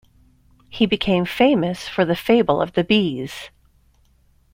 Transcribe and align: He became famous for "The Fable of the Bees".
He 0.67 0.87
became 0.87 1.25
famous 1.25 1.87
for 1.87 2.05
"The 2.05 2.15
Fable 2.15 2.59
of 2.59 2.73
the 2.73 2.83
Bees". 2.83 3.51